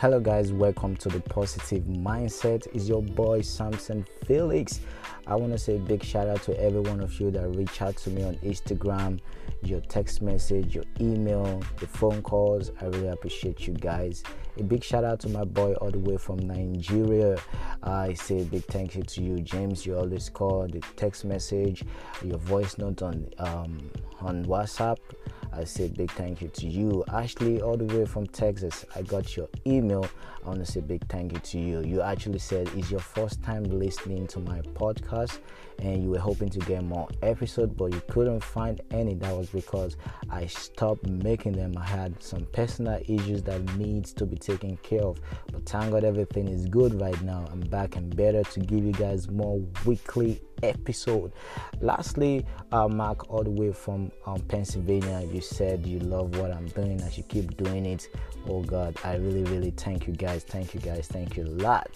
Hello, 0.00 0.18
guys, 0.18 0.50
welcome 0.50 0.96
to 0.96 1.10
the 1.10 1.20
Positive 1.20 1.82
Mindset. 1.84 2.74
Is 2.74 2.88
your 2.88 3.02
boy 3.02 3.42
Samson 3.42 4.06
Felix. 4.24 4.80
I 5.26 5.34
want 5.34 5.52
to 5.52 5.58
say 5.58 5.76
a 5.76 5.78
big 5.78 6.02
shout 6.02 6.26
out 6.26 6.42
to 6.44 6.58
every 6.58 6.80
one 6.80 7.02
of 7.02 7.20
you 7.20 7.30
that 7.32 7.46
reach 7.50 7.82
out 7.82 7.98
to 7.98 8.10
me 8.10 8.22
on 8.22 8.36
Instagram, 8.36 9.20
your 9.62 9.82
text 9.82 10.22
message, 10.22 10.74
your 10.74 10.84
email, 11.02 11.62
the 11.80 11.86
phone 11.86 12.22
calls. 12.22 12.70
I 12.80 12.86
really 12.86 13.08
appreciate 13.08 13.66
you 13.66 13.74
guys. 13.74 14.22
A 14.56 14.62
big 14.62 14.82
shout 14.82 15.04
out 15.04 15.20
to 15.20 15.28
my 15.28 15.44
boy 15.44 15.74
all 15.74 15.90
the 15.90 15.98
way 15.98 16.16
from 16.16 16.38
Nigeria. 16.38 17.36
I 17.82 18.14
say 18.14 18.40
a 18.40 18.44
big 18.44 18.64
thank 18.64 18.94
you 18.94 19.02
to 19.02 19.22
you, 19.22 19.40
James. 19.40 19.84
You 19.84 19.98
always 19.98 20.30
call 20.30 20.66
the 20.66 20.80
text 20.96 21.26
message, 21.26 21.84
your 22.24 22.38
voice 22.38 22.78
note 22.78 23.02
on 23.02 23.28
um, 23.36 23.90
on 24.22 24.46
WhatsApp. 24.46 24.96
I 25.52 25.64
say 25.64 25.88
big 25.88 26.10
thank 26.12 26.40
you 26.40 26.48
to 26.48 26.66
you, 26.66 27.04
Ashley, 27.12 27.60
all 27.60 27.76
the 27.76 27.84
way 27.84 28.06
from 28.06 28.26
Texas. 28.26 28.84
I 28.94 29.02
got 29.02 29.36
your 29.36 29.48
email. 29.66 30.06
I 30.44 30.48
want 30.48 30.64
to 30.64 30.70
say 30.70 30.80
big 30.80 31.06
thank 31.08 31.32
you 31.32 31.38
to 31.38 31.58
you. 31.58 31.80
You 31.80 32.02
actually 32.02 32.38
said 32.38 32.68
it's 32.76 32.90
your 32.90 33.00
first 33.00 33.42
time 33.42 33.64
listening 33.64 34.26
to 34.28 34.40
my 34.40 34.60
podcast 34.60 35.40
and 35.80 36.02
you 36.02 36.10
were 36.10 36.18
hoping 36.18 36.48
to 36.50 36.58
get 36.60 36.84
more 36.84 37.08
episodes, 37.22 37.74
but 37.74 37.92
you 37.92 38.02
couldn't 38.08 38.42
find 38.42 38.80
any. 38.90 39.14
That 39.14 39.36
was 39.36 39.50
because 39.50 39.96
I 40.30 40.46
stopped 40.46 41.06
making 41.06 41.52
them. 41.52 41.74
I 41.76 41.84
had 41.84 42.22
some 42.22 42.46
personal 42.52 43.00
issues 43.06 43.42
that 43.44 43.62
needs 43.76 44.12
to 44.14 44.26
be 44.26 44.36
taken 44.36 44.76
care 44.78 45.02
of. 45.02 45.20
But 45.52 45.66
thank 45.66 45.92
God 45.92 46.04
everything 46.04 46.48
is 46.48 46.66
good 46.66 47.00
right 47.00 47.20
now. 47.22 47.46
I'm 47.50 47.60
back 47.60 47.96
and 47.96 48.14
better 48.14 48.42
to 48.42 48.60
give 48.60 48.84
you 48.84 48.92
guys 48.92 49.28
more 49.28 49.60
weekly 49.84 50.40
episode. 50.62 51.32
Lastly, 51.80 52.44
uh, 52.72 52.88
Mark, 52.88 53.30
all 53.30 53.42
the 53.42 53.50
way 53.50 53.72
from 53.72 54.10
um, 54.26 54.40
Pennsylvania, 54.40 55.26
you 55.32 55.40
said 55.40 55.86
you 55.86 55.98
love 56.00 56.36
what 56.36 56.52
I'm 56.52 56.66
doing. 56.68 57.02
I 57.02 57.10
should 57.10 57.28
keep 57.28 57.56
doing 57.56 57.86
it. 57.86 58.08
Oh 58.48 58.62
God, 58.62 58.96
I 59.04 59.16
really, 59.16 59.44
really 59.44 59.70
thank 59.70 60.06
you 60.06 60.14
guys. 60.14 60.44
Thank 60.44 60.74
you 60.74 60.80
guys. 60.80 61.06
Thank 61.06 61.36
you 61.36 61.44
a 61.44 61.54
lot. 61.62 61.90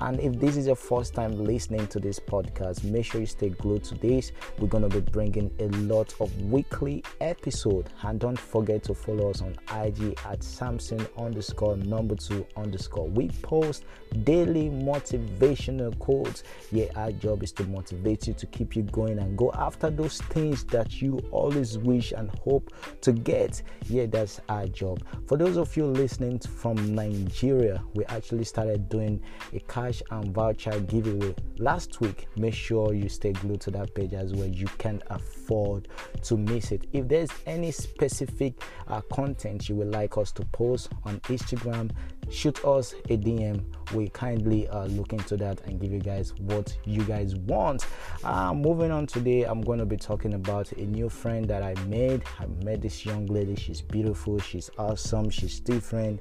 And 0.00 0.20
if 0.20 0.38
this 0.38 0.56
is 0.56 0.66
your 0.66 0.76
first 0.76 1.14
time 1.14 1.44
listening 1.44 1.86
to 1.88 1.98
this 1.98 2.20
podcast, 2.20 2.84
make 2.84 3.04
sure 3.04 3.20
you 3.20 3.26
stay 3.26 3.48
glued 3.48 3.82
to 3.84 3.96
this. 3.96 4.32
We're 4.58 4.68
gonna 4.68 4.88
be 4.88 5.00
bringing 5.00 5.50
a 5.58 5.66
lot 5.78 6.14
of 6.20 6.30
weekly 6.42 7.02
episode, 7.20 7.90
and 8.02 8.20
don't 8.20 8.38
forget 8.38 8.84
to 8.84 8.94
follow 8.94 9.30
us 9.30 9.42
on 9.42 9.56
IG 9.74 10.16
at 10.24 10.42
Samson 10.42 11.04
underscore 11.16 11.76
number 11.76 12.14
two 12.14 12.46
underscore. 12.56 13.08
We 13.08 13.28
post 13.42 13.84
daily 14.22 14.70
motivational 14.70 15.98
quotes. 15.98 16.44
Yeah, 16.70 16.86
our 16.94 17.10
job 17.12 17.42
is 17.42 17.52
to 17.52 17.64
motivate 17.64 18.28
you 18.28 18.34
to 18.34 18.46
keep 18.46 18.76
you 18.76 18.82
going 18.84 19.18
and 19.18 19.36
go 19.36 19.50
after 19.54 19.90
those 19.90 20.20
things 20.22 20.64
that 20.64 21.02
you 21.02 21.18
always 21.32 21.76
wish 21.76 22.12
and 22.12 22.30
hope 22.44 22.72
to 23.00 23.12
get. 23.12 23.62
Yeah, 23.88 24.06
that's 24.06 24.40
our 24.48 24.68
job. 24.68 25.02
For 25.26 25.36
those 25.36 25.56
of 25.56 25.76
you 25.76 25.86
listening 25.86 26.38
from 26.38 26.94
Nigeria, 26.94 27.82
we 27.94 28.04
actually 28.06 28.44
started 28.44 28.88
doing 28.88 29.20
a 29.52 29.58
cash 29.88 30.02
and 30.10 30.34
voucher 30.34 30.78
giveaway 30.80 31.34
last 31.58 32.00
week. 32.00 32.28
Make 32.36 32.54
sure 32.54 32.92
you 32.92 33.08
stay 33.08 33.32
glued 33.32 33.60
to 33.62 33.70
that 33.72 33.94
page 33.94 34.12
as 34.12 34.34
well. 34.34 34.46
You 34.46 34.66
can't 34.78 35.02
afford 35.08 35.88
to 36.24 36.36
miss 36.36 36.72
it. 36.72 36.86
If 36.92 37.08
there's 37.08 37.30
any 37.46 37.70
specific 37.70 38.62
uh, 38.88 39.00
content 39.12 39.68
you 39.68 39.76
would 39.76 39.90
like 39.90 40.18
us 40.18 40.30
to 40.32 40.44
post 40.46 40.90
on 41.04 41.20
Instagram, 41.20 41.90
shoot 42.30 42.62
us 42.64 42.94
a 43.08 43.16
DM. 43.16 43.64
We 43.94 44.08
kindly 44.10 44.68
uh, 44.68 44.84
look 44.86 45.14
into 45.14 45.38
that 45.38 45.62
and 45.62 45.80
give 45.80 45.92
you 45.92 46.00
guys 46.00 46.34
what 46.34 46.76
you 46.84 47.02
guys 47.04 47.34
want. 47.36 47.86
Uh, 48.22 48.52
moving 48.52 48.90
on 48.90 49.06
today, 49.06 49.44
I'm 49.44 49.62
going 49.62 49.78
to 49.78 49.86
be 49.86 49.96
talking 49.96 50.34
about 50.34 50.70
a 50.72 50.84
new 50.84 51.08
friend 51.08 51.48
that 51.48 51.62
I 51.62 51.74
made. 51.86 52.24
I 52.38 52.46
met 52.62 52.82
this 52.82 53.06
young 53.06 53.26
lady. 53.26 53.56
She's 53.56 53.80
beautiful. 53.80 54.38
She's 54.38 54.70
awesome. 54.76 55.30
She's 55.30 55.60
different. 55.60 56.20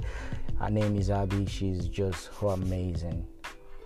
Her 0.60 0.70
name 0.70 0.96
is 0.96 1.10
Abby. 1.10 1.46
She's 1.46 1.88
just 1.90 2.30
so 2.40 2.50
amazing. 2.50 3.28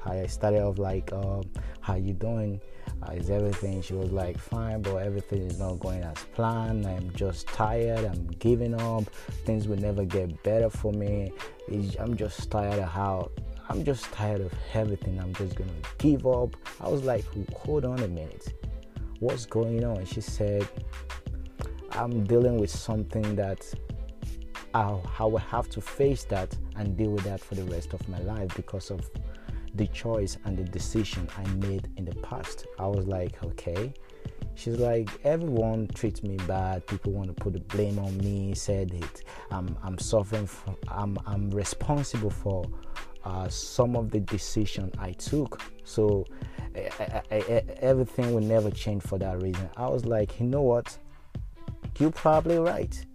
I 0.06 0.26
started 0.28 0.62
off 0.62 0.78
like, 0.78 1.12
uh, 1.14 1.42
"How 1.80 1.96
you 1.96 2.14
doing? 2.14 2.60
Uh, 3.04 3.14
is 3.14 3.30
everything?" 3.30 3.82
She 3.82 3.94
was 3.94 4.12
like, 4.12 4.38
"Fine, 4.38 4.82
but 4.82 4.96
everything 4.98 5.44
is 5.44 5.60
not 5.60 5.80
going 5.80 6.04
as 6.04 6.18
planned. 6.34 6.86
I'm 6.86 7.12
just 7.14 7.48
tired. 7.48 8.06
I'm 8.06 8.28
giving 8.40 8.74
up. 8.80 9.04
Things 9.46 9.68
will 9.68 9.78
never 9.78 10.06
get 10.06 10.42
better 10.44 10.70
for 10.70 10.92
me. 10.92 11.32
I'm 12.00 12.16
just 12.16 12.50
tired 12.50 12.80
of 12.80 12.90
how." 12.90 13.32
I'm 13.70 13.86
just 13.86 14.12
tired 14.12 14.42
of 14.42 14.52
everything. 14.74 15.18
I'm 15.18 15.34
just 15.34 15.56
gonna 15.56 15.72
give 15.98 16.28
up. 16.28 16.58
I 16.82 16.90
was 16.90 17.04
like, 17.06 17.24
hold 17.54 17.86
on 17.86 18.00
a 18.00 18.08
minute. 18.10 18.54
What's 19.20 19.46
going 19.46 19.86
on? 19.86 20.04
She 20.04 20.20
said, 20.20 20.68
I'm 21.92 22.26
dealing 22.26 22.58
with 22.58 22.70
something 22.70 23.36
that 23.38 23.74
I'll, 24.74 25.10
I 25.18 25.24
will 25.24 25.38
have 25.38 25.70
to 25.70 25.80
face 25.80 26.26
that 26.26 26.54
and 26.76 26.98
deal 26.98 27.12
with 27.12 27.24
that 27.24 27.40
for 27.40 27.56
the 27.56 27.64
rest 27.64 27.94
of 27.94 28.08
my 28.10 28.20
life 28.20 28.54
because 28.56 28.90
of 28.92 29.10
the 29.76 29.88
choice 29.88 30.38
and 30.46 30.58
the 30.58 30.64
decision 30.64 31.28
I 31.38 31.48
made 31.56 31.90
in 31.98 32.06
the 32.06 32.16
past. 32.16 32.66
I 32.80 32.88
was 32.88 33.08
like, 33.08 33.44
okay. 33.44 33.94
She's 34.56 34.78
like, 34.78 35.09
everyone 35.24 35.88
treats 35.94 36.24
me 36.24 36.38
bad. 36.48 36.86
People 36.88 37.14
want 37.14 37.28
to 37.30 37.34
put 37.34 37.54
the 37.54 37.59
blame 37.59 37.98
on 38.00 38.18
me. 38.18 38.54
Said 38.54 38.94
it. 38.94 39.24
I'm, 39.50 39.78
I'm 39.82 39.98
suffering. 39.98 40.46
From, 40.46 40.76
I'm, 40.88 41.18
I'm 41.26 41.50
responsible 41.52 42.30
for 42.30 42.66
uh, 43.24 43.48
some 43.48 43.96
of 43.96 44.12
the 44.12 44.20
decision 44.20 44.92
I 45.00 45.14
took. 45.14 45.62
So 45.84 46.26
I, 46.76 46.90
I, 47.00 47.22
I, 47.32 47.64
everything 47.80 48.34
will 48.34 48.42
never 48.42 48.70
change 48.72 49.03
for 49.03 49.18
that 49.20 49.42
reason. 49.42 49.70
I 49.78 49.88
was 49.88 50.06
like, 50.06 50.40
you 50.40 50.48
know 50.48 50.62
what? 50.62 50.98
You're 52.00 52.12
probably 52.12 52.58
right. 52.58 53.06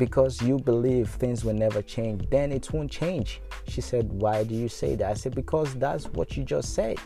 Because 0.00 0.40
you 0.40 0.58
believe 0.58 1.10
things 1.10 1.44
will 1.44 1.52
never 1.52 1.82
change, 1.82 2.26
then 2.30 2.52
it 2.52 2.72
won't 2.72 2.90
change. 2.90 3.42
She 3.68 3.82
said, 3.82 4.10
Why 4.10 4.44
do 4.44 4.54
you 4.54 4.66
say 4.66 4.96
that? 4.96 5.10
I 5.10 5.12
said, 5.12 5.34
Because 5.34 5.74
that's 5.74 6.06
what 6.06 6.38
you 6.38 6.42
just 6.42 6.74
said. 6.74 6.96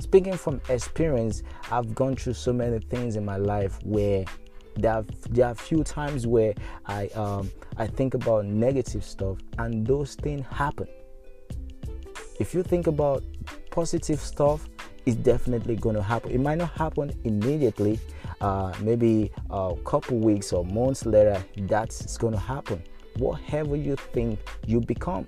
Speaking 0.00 0.34
from 0.36 0.60
experience, 0.68 1.42
I've 1.70 1.94
gone 1.94 2.14
through 2.14 2.34
so 2.34 2.52
many 2.52 2.78
things 2.78 3.16
in 3.16 3.24
my 3.24 3.38
life 3.38 3.78
where 3.84 4.26
there 4.76 4.92
are, 4.92 5.04
there 5.30 5.46
are 5.46 5.54
few 5.54 5.82
times 5.82 6.26
where 6.26 6.52
I 6.84 7.06
um, 7.14 7.50
I 7.78 7.86
think 7.86 8.12
about 8.12 8.44
negative 8.44 9.02
stuff 9.02 9.38
and 9.56 9.86
those 9.86 10.14
things 10.14 10.44
happen. 10.50 10.88
If 12.38 12.52
you 12.52 12.62
think 12.62 12.86
about 12.86 13.24
positive 13.70 14.20
stuff, 14.20 14.68
it's 15.06 15.16
definitely 15.16 15.76
going 15.76 15.96
to 15.96 16.02
happen. 16.02 16.32
It 16.32 16.40
might 16.40 16.58
not 16.58 16.72
happen 16.72 17.12
immediately, 17.24 17.98
uh, 18.44 18.74
maybe 18.82 19.32
a 19.50 19.74
couple 19.84 20.18
weeks 20.18 20.52
or 20.52 20.64
months 20.64 21.06
later, 21.06 21.42
that's 21.60 22.18
going 22.18 22.34
to 22.34 22.38
happen. 22.38 22.82
Whatever 23.16 23.74
you 23.74 23.96
think, 23.96 24.38
you 24.66 24.80
become. 24.80 25.26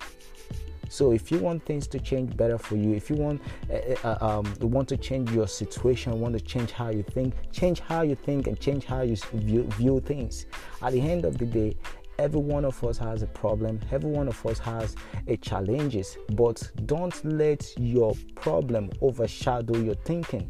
So 0.88 1.12
if 1.12 1.30
you 1.30 1.38
want 1.38 1.64
things 1.64 1.86
to 1.88 1.98
change 1.98 2.36
better 2.36 2.58
for 2.58 2.76
you, 2.76 2.92
if 2.92 3.08
you 3.08 3.16
want 3.16 3.40
uh, 3.70 3.94
uh, 4.04 4.18
um, 4.20 4.44
want 4.60 4.88
to 4.90 4.98
change 4.98 5.30
your 5.32 5.48
situation, 5.48 6.20
want 6.20 6.34
to 6.38 6.44
change 6.44 6.72
how 6.72 6.90
you 6.90 7.02
think, 7.02 7.34
change 7.52 7.80
how 7.80 8.02
you 8.02 8.16
think 8.16 8.48
and 8.48 8.60
change 8.60 8.84
how 8.84 9.00
you 9.00 9.16
view, 9.32 9.62
view 9.78 9.98
things. 10.00 10.46
At 10.82 10.92
the 10.92 11.00
end 11.00 11.24
of 11.24 11.38
the 11.38 11.46
day, 11.46 11.76
every 12.18 12.40
one 12.40 12.64
of 12.66 12.82
us 12.84 12.96
has 12.96 13.22
a 13.22 13.26
problem 13.26 13.78
every 13.92 14.10
one 14.10 14.26
of 14.26 14.46
us 14.46 14.58
has 14.58 14.96
a 15.26 15.36
challenges 15.36 16.16
but 16.32 16.58
don't 16.86 17.22
let 17.26 17.62
your 17.78 18.14
problem 18.34 18.88
overshadow 19.02 19.76
your 19.76 19.94
thinking 19.96 20.48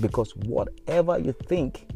because 0.00 0.34
whatever 0.36 1.18
you 1.18 1.32
think 1.32 1.88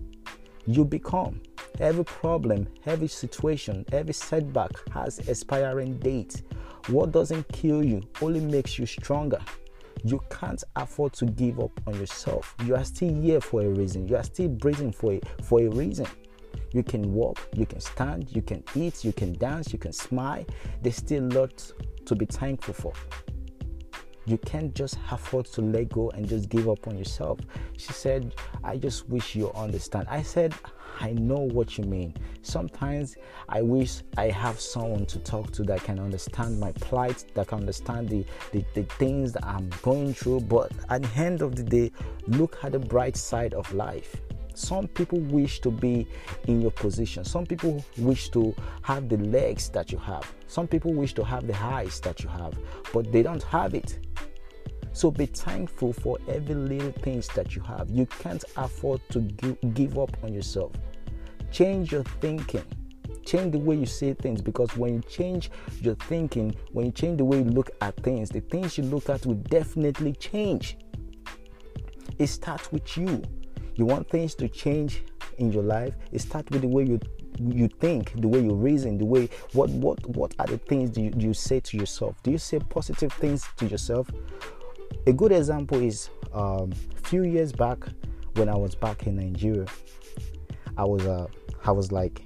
you 0.66 0.84
become. 0.84 1.40
Every 1.80 2.04
problem 2.04 2.68
every 2.86 3.08
situation 3.08 3.84
every 3.92 4.14
setback 4.14 4.70
has 4.90 5.18
expiring 5.28 5.98
date 5.98 6.42
what 6.88 7.12
doesn't 7.12 7.48
kill 7.48 7.82
you 7.82 8.02
only 8.20 8.40
makes 8.40 8.78
you 8.78 8.84
stronger. 8.84 9.40
You 10.04 10.20
can't 10.28 10.62
afford 10.76 11.14
to 11.14 11.24
give 11.24 11.58
up 11.58 11.70
on 11.86 11.94
yourself. 11.94 12.54
You 12.66 12.76
are 12.76 12.84
still 12.84 13.14
here 13.14 13.40
for 13.40 13.62
a 13.62 13.68
reason. 13.70 14.06
You 14.06 14.16
are 14.16 14.22
still 14.22 14.48
breathing 14.48 14.92
for 14.92 15.14
a, 15.14 15.20
for 15.42 15.60
a 15.60 15.68
reason. 15.68 16.06
You 16.72 16.82
can 16.82 17.14
walk, 17.14 17.48
you 17.54 17.64
can 17.64 17.80
stand, 17.80 18.30
you 18.36 18.42
can 18.42 18.62
eat, 18.74 19.02
you 19.02 19.14
can 19.14 19.32
dance, 19.32 19.72
you 19.72 19.78
can 19.78 19.92
smile. 19.92 20.44
There's 20.82 20.96
still 20.96 21.24
a 21.24 21.28
lot 21.28 21.72
to 22.04 22.14
be 22.14 22.26
thankful 22.26 22.74
for. 22.74 22.92
You 24.26 24.38
can't 24.38 24.74
just 24.74 24.96
afford 25.10 25.46
to 25.46 25.60
let 25.60 25.90
go 25.90 26.10
and 26.10 26.28
just 26.28 26.48
give 26.48 26.68
up 26.68 26.86
on 26.88 26.96
yourself. 26.96 27.40
She 27.76 27.92
said, 27.92 28.34
I 28.62 28.78
just 28.78 29.08
wish 29.08 29.34
you 29.34 29.52
understand. 29.52 30.06
I 30.08 30.22
said, 30.22 30.54
I 31.00 31.12
know 31.12 31.40
what 31.40 31.76
you 31.76 31.84
mean. 31.84 32.14
Sometimes 32.42 33.16
I 33.48 33.62
wish 33.62 34.00
I 34.16 34.26
have 34.30 34.60
someone 34.60 35.06
to 35.06 35.18
talk 35.18 35.50
to 35.52 35.62
that 35.64 35.82
can 35.82 35.98
understand 35.98 36.58
my 36.58 36.72
plight, 36.72 37.24
that 37.34 37.48
can 37.48 37.58
understand 37.60 38.08
the, 38.08 38.24
the, 38.52 38.64
the 38.74 38.84
things 38.94 39.32
that 39.32 39.44
I'm 39.44 39.70
going 39.82 40.14
through. 40.14 40.40
But 40.40 40.72
at 40.88 41.02
the 41.02 41.20
end 41.20 41.42
of 41.42 41.56
the 41.56 41.62
day, 41.62 41.92
look 42.26 42.56
at 42.62 42.72
the 42.72 42.78
bright 42.78 43.16
side 43.16 43.54
of 43.54 43.72
life. 43.74 44.16
Some 44.54 44.86
people 44.86 45.18
wish 45.18 45.60
to 45.62 45.70
be 45.70 46.06
in 46.46 46.62
your 46.62 46.70
position. 46.70 47.24
Some 47.24 47.44
people 47.44 47.84
wish 47.98 48.28
to 48.30 48.54
have 48.82 49.08
the 49.08 49.16
legs 49.16 49.68
that 49.70 49.90
you 49.90 49.98
have. 49.98 50.32
Some 50.46 50.68
people 50.68 50.94
wish 50.94 51.12
to 51.14 51.24
have 51.24 51.46
the 51.48 51.56
eyes 51.60 51.98
that 52.00 52.22
you 52.22 52.28
have, 52.28 52.56
but 52.92 53.10
they 53.10 53.24
don't 53.24 53.42
have 53.42 53.74
it. 53.74 53.98
So 54.94 55.10
be 55.10 55.26
thankful 55.26 55.92
for 55.92 56.18
every 56.28 56.54
little 56.54 56.92
things 56.92 57.26
that 57.34 57.56
you 57.56 57.62
have. 57.62 57.90
You 57.90 58.06
can't 58.06 58.44
afford 58.56 59.00
to 59.10 59.20
give 59.20 59.98
up 59.98 60.16
on 60.22 60.32
yourself. 60.32 60.72
Change 61.50 61.92
your 61.92 62.04
thinking. 62.20 62.64
change 63.26 63.52
the 63.52 63.58
way 63.58 63.74
you 63.74 63.86
say 63.86 64.14
things 64.14 64.40
because 64.40 64.76
when 64.76 64.94
you 64.94 65.00
change 65.02 65.50
your 65.80 65.94
thinking, 65.94 66.54
when 66.72 66.86
you 66.86 66.92
change 66.92 67.18
the 67.18 67.24
way 67.24 67.38
you 67.38 67.44
look 67.44 67.70
at 67.80 67.96
things, 68.04 68.30
the 68.30 68.40
things 68.40 68.78
you 68.78 68.84
look 68.84 69.08
at 69.10 69.26
will 69.26 69.34
definitely 69.34 70.12
change. 70.12 70.76
It 72.18 72.28
starts 72.28 72.70
with 72.70 72.96
you. 72.96 73.22
You 73.74 73.86
want 73.86 74.08
things 74.08 74.34
to 74.36 74.48
change 74.48 75.02
in 75.38 75.50
your 75.50 75.64
life, 75.64 75.94
it 76.12 76.20
starts 76.20 76.48
with 76.50 76.62
the 76.62 76.68
way 76.68 76.84
you 76.84 77.00
you 77.40 77.66
think, 77.66 78.12
the 78.20 78.28
way 78.28 78.40
you 78.40 78.54
reason, 78.54 78.96
the 78.96 79.04
way 79.04 79.28
what 79.54 79.68
what 79.70 80.06
what 80.10 80.32
are 80.38 80.46
the 80.46 80.58
things 80.58 80.90
do 80.90 81.02
you, 81.02 81.10
do 81.10 81.26
you 81.26 81.34
say 81.34 81.58
to 81.58 81.76
yourself? 81.76 82.22
Do 82.22 82.30
you 82.30 82.38
say 82.38 82.60
positive 82.60 83.12
things 83.14 83.44
to 83.56 83.66
yourself? 83.66 84.08
A 85.06 85.12
good 85.12 85.32
example 85.32 85.82
is 85.82 86.08
um, 86.32 86.72
a 86.96 87.08
few 87.08 87.24
years 87.24 87.52
back 87.52 87.84
when 88.36 88.48
I 88.48 88.56
was 88.56 88.74
back 88.74 89.06
in 89.06 89.16
Nigeria. 89.16 89.66
I 90.78 90.84
was 90.84 91.04
uh, 91.04 91.26
I 91.64 91.72
was 91.72 91.92
like, 91.92 92.22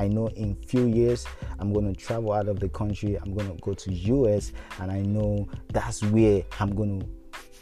I 0.00 0.08
know 0.08 0.26
in 0.30 0.56
few 0.56 0.86
years 0.86 1.26
I'm 1.60 1.72
gonna 1.72 1.94
travel 1.94 2.32
out 2.32 2.48
of 2.48 2.58
the 2.58 2.68
country. 2.70 3.16
I'm 3.16 3.34
gonna 3.34 3.54
go 3.60 3.72
to 3.72 3.92
US, 3.92 4.52
and 4.80 4.90
I 4.90 5.00
know 5.02 5.46
that's 5.68 6.02
where 6.02 6.42
I'm 6.58 6.74
gonna 6.74 7.04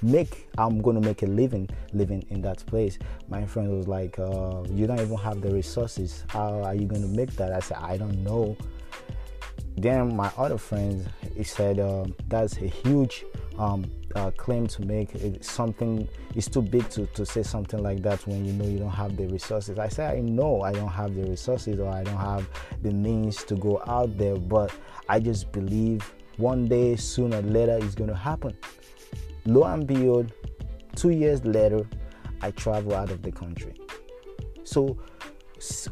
make 0.02 0.46
i'm 0.58 0.82
gonna 0.82 1.00
make 1.00 1.22
a 1.22 1.26
living 1.26 1.66
living 1.94 2.22
in 2.28 2.42
that 2.42 2.64
place 2.66 2.98
my 3.30 3.46
friend 3.46 3.74
was 3.74 3.88
like 3.88 4.18
uh, 4.18 4.62
you 4.70 4.86
don't 4.86 5.00
even 5.00 5.16
have 5.16 5.40
the 5.40 5.50
resources 5.50 6.22
how 6.28 6.60
are 6.60 6.74
you 6.74 6.84
gonna 6.86 7.06
make 7.06 7.30
that 7.32 7.50
i 7.50 7.58
said 7.58 7.78
i 7.80 7.96
don't 7.96 8.22
know 8.22 8.54
then 9.78 10.14
my 10.14 10.30
other 10.36 10.58
friends 10.58 11.08
he 11.34 11.42
said 11.42 11.78
uh, 11.78 12.04
that's 12.28 12.58
a 12.58 12.66
huge 12.66 13.24
um, 13.58 13.90
uh, 14.16 14.30
claim 14.32 14.66
to 14.66 14.82
make 14.82 15.10
something 15.42 16.08
it's 16.34 16.48
too 16.48 16.62
big 16.62 16.88
to, 16.90 17.06
to 17.06 17.24
say 17.24 17.42
something 17.42 17.82
like 17.82 18.02
that 18.02 18.26
when 18.26 18.44
you 18.44 18.52
know 18.52 18.64
you 18.64 18.78
don't 18.78 18.90
have 18.90 19.16
the 19.16 19.26
resources 19.26 19.78
i 19.78 19.88
say 19.88 20.06
i 20.06 20.20
know 20.20 20.62
i 20.62 20.72
don't 20.72 20.88
have 20.88 21.14
the 21.14 21.22
resources 21.24 21.78
or 21.78 21.90
i 21.90 22.02
don't 22.02 22.16
have 22.16 22.48
the 22.82 22.90
means 22.90 23.44
to 23.44 23.54
go 23.56 23.82
out 23.86 24.16
there 24.18 24.36
but 24.36 24.72
i 25.08 25.20
just 25.20 25.52
believe 25.52 26.14
one 26.38 26.66
day 26.66 26.96
sooner 26.96 27.38
or 27.38 27.42
later 27.42 27.78
it's 27.80 27.94
going 27.94 28.10
to 28.10 28.16
happen 28.16 28.56
Lo 29.46 29.62
and 29.62 29.86
behold, 29.86 30.32
two 30.96 31.10
years 31.10 31.44
later, 31.44 31.88
I 32.42 32.50
travel 32.50 32.96
out 32.96 33.10
of 33.10 33.22
the 33.22 33.30
country. 33.30 33.74
So 34.64 34.98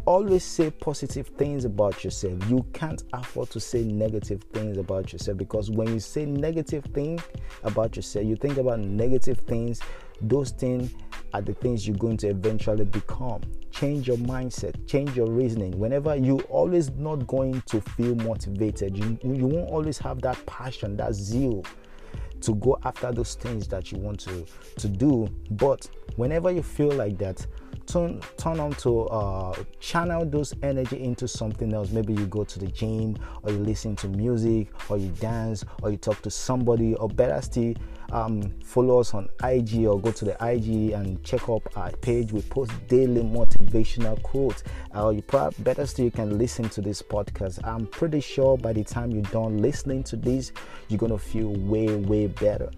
always 0.04 0.44
say 0.44 0.70
positive 0.70 1.28
things 1.28 1.64
about 1.64 2.04
yourself. 2.04 2.34
You 2.48 2.64
can't 2.72 3.02
afford 3.12 3.50
to 3.50 3.60
say 3.60 3.82
negative 3.82 4.42
things 4.52 4.76
about 4.76 5.12
yourself 5.12 5.38
because 5.38 5.70
when 5.70 5.88
you 5.88 6.00
say 6.00 6.26
negative 6.26 6.84
things 6.92 7.22
about 7.62 7.96
yourself, 7.96 8.26
you 8.26 8.36
think 8.36 8.58
about 8.58 8.80
negative 8.80 9.38
things, 9.38 9.80
those 10.20 10.50
things 10.50 10.94
are 11.32 11.40
the 11.40 11.54
things 11.54 11.88
you're 11.88 11.96
going 11.96 12.18
to 12.18 12.28
eventually 12.28 12.84
become. 12.84 13.40
Change 13.70 14.06
your 14.06 14.18
mindset, 14.18 14.86
change 14.86 15.16
your 15.16 15.30
reasoning. 15.30 15.76
Whenever 15.78 16.14
you 16.14 16.38
always 16.50 16.90
not 16.90 17.26
going 17.26 17.60
to 17.62 17.80
feel 17.80 18.14
motivated, 18.16 18.96
you, 18.96 19.18
you 19.24 19.46
won't 19.46 19.70
always 19.70 19.98
have 19.98 20.20
that 20.22 20.44
passion, 20.46 20.96
that 20.98 21.14
zeal 21.14 21.64
to 22.42 22.54
go 22.56 22.78
after 22.84 23.10
those 23.10 23.34
things 23.34 23.66
that 23.68 23.90
you 23.90 23.98
want 23.98 24.20
to 24.20 24.44
to 24.76 24.86
do 24.86 25.26
but 25.52 25.88
whenever 26.16 26.50
you 26.50 26.62
feel 26.62 26.92
like 26.92 27.16
that 27.16 27.46
turn 27.94 28.20
turn 28.36 28.60
on 28.60 28.72
to 28.72 29.02
uh, 29.06 29.54
channel 29.78 30.24
those 30.24 30.52
energy 30.62 31.02
into 31.02 31.28
something 31.28 31.72
else. 31.72 31.90
Maybe 31.90 32.12
you 32.12 32.26
go 32.26 32.44
to 32.44 32.58
the 32.58 32.66
gym 32.66 33.16
or 33.42 33.52
you 33.52 33.58
listen 33.58 33.94
to 33.96 34.08
music 34.08 34.68
or 34.90 34.98
you 34.98 35.10
dance 35.20 35.64
or 35.82 35.90
you 35.90 35.96
talk 35.96 36.20
to 36.22 36.30
somebody 36.30 36.94
or 36.96 37.08
better 37.08 37.40
still 37.40 37.74
um, 38.12 38.52
follow 38.64 39.00
us 39.00 39.14
on 39.14 39.28
ig 39.50 39.86
or 39.86 40.00
go 40.00 40.12
to 40.12 40.24
the 40.24 40.36
ig 40.52 40.92
and 40.92 41.22
check 41.22 41.48
up 41.48 41.62
our 41.76 41.90
page. 41.92 42.32
We 42.32 42.42
post 42.42 42.72
daily 42.88 43.22
motivational 43.22 44.20
quotes. 44.22 44.64
Or 44.94 45.06
uh, 45.06 45.10
you 45.10 45.22
probably 45.22 45.62
better 45.62 45.86
still 45.86 46.06
you 46.06 46.10
can 46.10 46.36
listen 46.36 46.68
to 46.70 46.80
this 46.80 47.00
podcast. 47.00 47.64
I'm 47.64 47.86
pretty 47.86 48.20
sure 48.20 48.58
by 48.58 48.72
the 48.72 48.84
time 48.84 49.12
you're 49.12 49.22
done 49.24 49.58
listening 49.58 50.02
to 50.04 50.16
this 50.16 50.52
you're 50.88 50.98
gonna 50.98 51.18
feel 51.18 51.50
way 51.50 51.94
way 51.94 52.26
better 52.26 52.70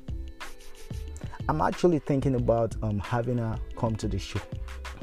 i'm 1.48 1.60
actually 1.60 1.98
thinking 1.98 2.34
about 2.34 2.74
um, 2.82 2.98
having 2.98 3.38
her 3.38 3.58
come 3.76 3.94
to 3.96 4.08
the 4.08 4.18
show 4.18 4.40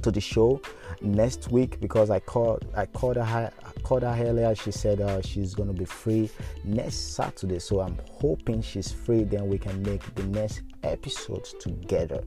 to 0.04 0.12
the 0.12 0.22
show 0.22 0.62
next 1.01 1.51
week 1.51 1.80
because 1.80 2.10
I 2.10 2.19
called 2.19 2.66
I 2.75 2.86
called 2.86 3.18
her 3.18 3.24
I 3.24 3.80
called 3.81 4.04
her 4.04 4.16
earlier. 4.19 4.54
She 4.56 4.72
said 4.72 5.01
uh, 5.01 5.22
she's 5.22 5.56
gonna 5.56 5.74
be 5.74 5.86
free 5.86 6.30
next 6.63 7.16
Saturday, 7.16 7.60
so 7.60 7.80
I'm 7.81 7.98
hoping 8.12 8.62
she's 8.62 8.92
free. 8.92 9.24
Then 9.24 9.48
we 9.48 9.57
can 9.57 9.81
make 9.81 10.04
the 10.16 10.24
next 10.24 10.62
episode 10.84 11.45
together. 11.60 12.24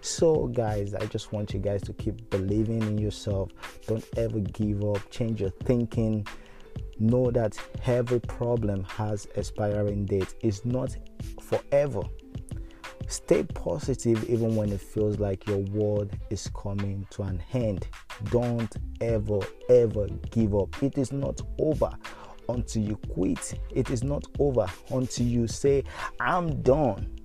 So, 0.00 0.48
guys, 0.48 0.94
I 0.94 1.06
just 1.06 1.32
want 1.32 1.54
you 1.54 1.60
guys 1.60 1.80
to 1.82 1.94
keep 1.94 2.28
believing 2.28 2.82
in 2.82 2.98
yourself. 2.98 3.50
Don't 3.86 4.06
ever 4.18 4.38
give 4.40 4.84
up. 4.84 5.10
Change 5.10 5.40
your 5.40 5.50
thinking. 5.64 6.26
Know 6.98 7.30
that 7.30 7.58
every 7.86 8.20
problem 8.20 8.84
has 8.84 9.26
expiring 9.34 10.04
date. 10.04 10.34
It's 10.42 10.66
not 10.66 10.94
forever 11.40 12.02
Stay 13.08 13.42
positive 13.42 14.28
even 14.28 14.56
when 14.56 14.72
it 14.72 14.80
feels 14.80 15.18
like 15.18 15.46
your 15.46 15.58
world 15.58 16.10
is 16.30 16.50
coming 16.54 17.06
to 17.10 17.22
an 17.22 17.42
end. 17.52 17.88
Don't 18.30 18.74
ever, 19.00 19.40
ever 19.68 20.08
give 20.30 20.54
up. 20.54 20.82
It 20.82 20.98
is 20.98 21.12
not 21.12 21.40
over 21.58 21.90
until 22.48 22.82
you 22.82 22.96
quit. 23.12 23.58
It 23.70 23.90
is 23.90 24.02
not 24.02 24.24
over 24.38 24.66
until 24.90 25.26
you 25.26 25.46
say, 25.46 25.84
I'm 26.20 26.62
done. 26.62 27.16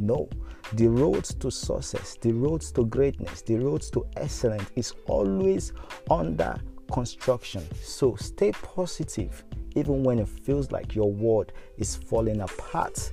No, 0.00 0.28
the 0.74 0.88
road 0.88 1.24
to 1.24 1.50
success, 1.50 2.16
the 2.20 2.32
road 2.32 2.60
to 2.60 2.84
greatness, 2.84 3.42
the 3.42 3.56
road 3.56 3.82
to 3.92 4.06
excellence 4.16 4.70
is 4.74 4.92
always 5.06 5.72
under 6.10 6.56
construction. 6.92 7.66
So 7.82 8.14
stay 8.16 8.52
positive 8.52 9.44
even 9.76 10.02
when 10.02 10.18
it 10.18 10.28
feels 10.28 10.72
like 10.72 10.94
your 10.94 11.12
world 11.12 11.52
is 11.78 11.94
falling 11.94 12.40
apart. 12.40 13.12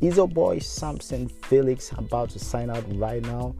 Is 0.00 0.16
your 0.16 0.28
boy 0.28 0.58
Samson 0.58 1.28
Felix 1.28 1.92
about 1.96 2.30
to 2.30 2.38
sign 2.38 2.70
out 2.70 2.84
right 2.96 3.22
now? 3.22 3.54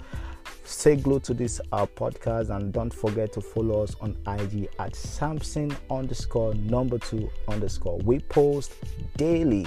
Say 0.65 0.97
glow 0.97 1.19
to 1.21 1.33
this 1.33 1.61
our 1.73 1.87
podcast 1.87 2.55
and 2.55 2.73
don't 2.73 2.93
forget 2.93 3.33
to 3.33 3.41
follow 3.41 3.83
us 3.83 3.97
on 4.01 4.17
IG 4.27 4.69
at 4.79 4.95
Samson 4.95 5.75
underscore 5.91 6.55
number 6.55 6.99
two 6.99 7.31
underscore. 7.49 7.99
We 7.99 8.21
post 8.21 8.75
daily. 9.17 9.67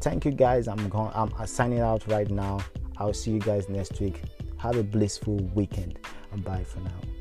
Thank 0.00 0.24
you 0.24 0.32
guys. 0.32 0.66
I'm 0.68 0.88
going 0.88 1.10
I'm 1.14 1.46
signing 1.46 1.80
out 1.80 2.06
right 2.08 2.30
now. 2.30 2.60
I'll 2.96 3.14
see 3.14 3.30
you 3.30 3.40
guys 3.40 3.68
next 3.68 4.00
week. 4.00 4.22
Have 4.58 4.76
a 4.76 4.82
blissful 4.82 5.36
weekend 5.54 5.98
and 6.32 6.44
bye 6.44 6.64
for 6.64 6.80
now. 6.80 7.19